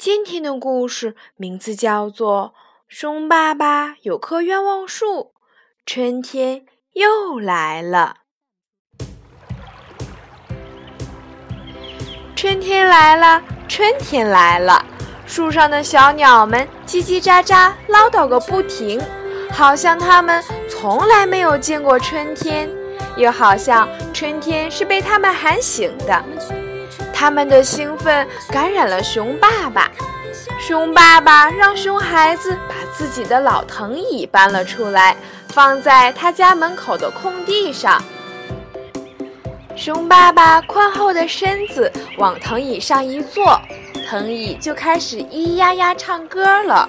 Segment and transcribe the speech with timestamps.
[0.00, 2.54] 今天的故事名字叫做
[2.88, 5.06] 《熊爸爸有棵愿望树》，
[5.84, 6.64] 春天
[6.94, 8.16] 又来了。
[12.34, 14.82] 春天来了，春天来了，
[15.26, 18.98] 树上的小鸟们叽叽喳喳唠叨个不停，
[19.52, 22.70] 好像它们从来没有见过春天，
[23.18, 26.24] 又好像春天是被它们喊醒的。
[27.20, 29.90] 他们的兴奋感染了熊爸爸，
[30.58, 35.14] 熊爸爸让熊孩子把自己的老藤椅搬了出来，
[35.48, 38.02] 放在他家门口的空地上。
[39.76, 43.60] 熊爸爸宽厚的身子往藤椅上一坐，
[44.08, 46.88] 藤椅就开始咿咿呀呀唱歌了。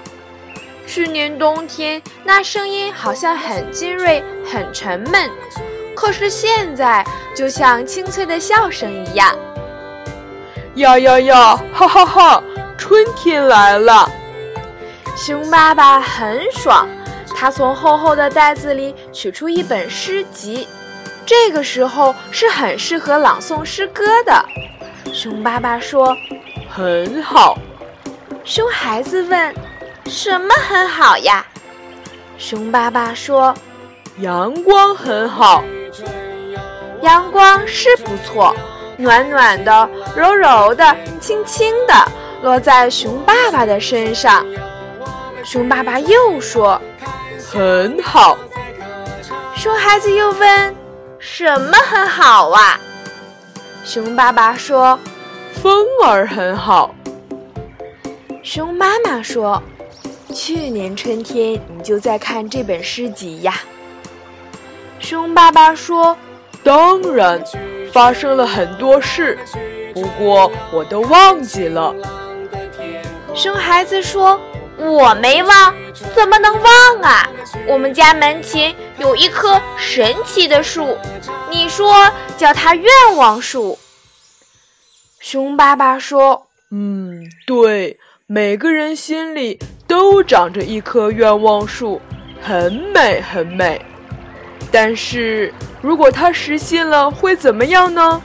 [0.87, 5.29] 去年冬天，那声音好像很尖锐、很沉闷，
[5.93, 9.35] 可是现在就像清脆的笑声一样。
[10.75, 11.63] 呀呀呀！
[11.73, 12.43] 哈哈哈！
[12.77, 14.09] 春天来了。
[15.15, 16.87] 熊爸爸很爽，
[17.35, 20.67] 他从厚厚的袋子里取出一本诗集，
[21.25, 24.43] 这个时候是很适合朗诵诗歌的。
[25.13, 26.15] 熊爸爸说
[26.73, 27.57] ：“很好。”
[28.45, 29.53] 熊孩子问
[30.07, 31.45] ：“什么很好呀？”
[32.39, 33.53] 熊爸爸说
[34.19, 35.63] ：“阳光很好。”
[37.03, 38.55] 阳光是不错。
[39.01, 41.93] 暖暖的，柔柔的，轻轻的，
[42.41, 44.45] 落在熊爸爸的身上。
[45.43, 46.79] 熊爸爸又说
[47.51, 48.37] ：“很好。”
[49.57, 50.75] 熊孩子又问
[51.19, 52.79] ：“什么很好啊？”
[53.83, 54.97] 熊爸爸说
[55.61, 56.93] ：“风儿很好。”
[58.43, 59.61] 熊妈妈说
[60.33, 63.55] ：“去年春天你就在看这本诗集呀。”
[64.99, 66.15] 熊爸爸说
[66.63, 67.43] ：“当然。”
[67.91, 69.37] 发生了很多事，
[69.93, 71.93] 不过我都忘记了。
[73.33, 74.39] 熊孩子说
[74.77, 75.73] ：“我没忘，
[76.15, 77.29] 怎么能忘啊？
[77.67, 80.97] 我们家门前有一棵神奇的树，
[81.49, 82.85] 你说叫它愿
[83.15, 83.77] 望树。”
[85.19, 92.01] 熊爸爸说：“嗯，对，每个人心里都长着一棵愿望树，
[92.41, 93.85] 很美，很美。”
[94.71, 98.21] 但是如果它实现了，会怎么样呢？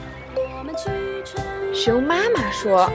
[1.73, 2.89] 熊妈妈说：“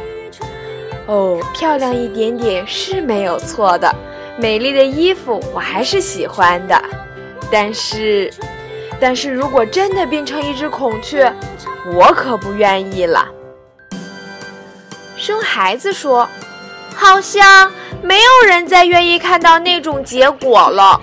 [1.07, 3.93] 哦，漂亮一点点是没有错的，
[4.39, 6.81] 美丽的衣服我还是喜欢的。
[7.51, 8.33] 但是，
[9.01, 11.33] 但是如果真的变成一只孔雀，
[11.95, 13.29] 我可不愿意了。”
[15.17, 16.29] 熊孩子说
[16.95, 21.01] ：“好像没有人再愿意看到那种结果了。”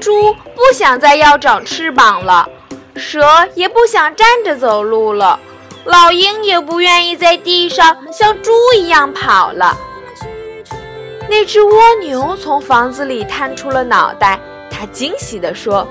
[0.00, 2.46] 猪不想再要长翅膀了，
[2.98, 5.38] 蛇也不想站着走路了，
[5.84, 9.76] 老鹰也不愿意在地上像猪一样跑了。
[11.28, 14.38] 那只蜗牛从房子里探出了脑袋，
[14.70, 15.86] 它惊喜地说：“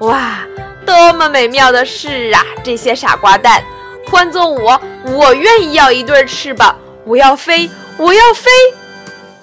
[0.00, 0.38] 哇，
[0.86, 2.44] 多么美妙的事啊！
[2.62, 3.62] 这些傻瓜蛋，
[4.08, 8.50] 换做我，我愿意要一对翅膀，我要飞，我要飞，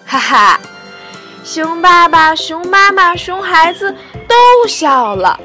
[0.06, 0.59] 哈哈。”
[1.44, 3.91] 熊爸爸、熊妈妈、熊孩子
[4.27, 5.39] 都笑了。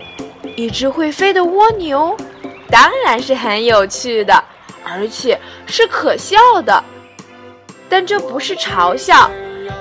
[0.57, 2.17] 一只会飞的蜗牛，
[2.71, 4.45] 当然是很有趣的，
[4.85, 6.83] 而且是可笑的。
[7.89, 9.31] 但这不是嘲笑，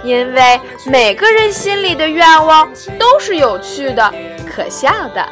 [0.04, 2.70] 因为每个人心里的愿望
[3.00, 4.14] 都是有趣的、
[4.48, 5.28] 可笑的。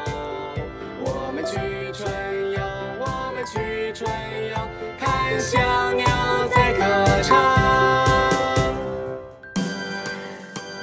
[1.04, 1.58] 我们去
[1.92, 2.10] 春
[2.52, 2.60] 游，
[3.00, 4.10] 我们去春
[4.50, 4.56] 游，
[5.00, 5.60] 看小
[5.94, 6.06] 鸟
[6.50, 6.84] 在歌
[7.22, 7.38] 唱。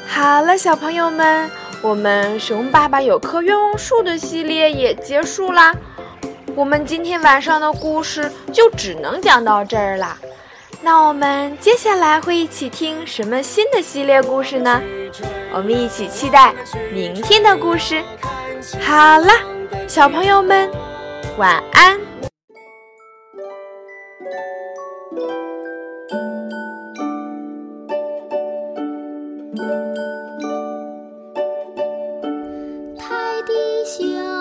[0.06, 5.74] 好了，小朋友们，我们熊爸爸有棵愿望树的系列也结束啦。
[6.54, 10.18] 我们今天晚上的故事就只能讲到这儿啦。
[10.82, 14.80] 那我们接下来会一起听什么新的系列故事呢？
[15.52, 16.54] 我们一起期待
[16.92, 18.02] 明天的故事。
[18.80, 19.32] 好了，
[19.86, 20.70] 小朋友们，
[21.36, 22.07] 晚安。
[33.42, 34.37] 的小